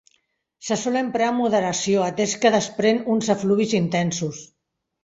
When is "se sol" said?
0.69-0.97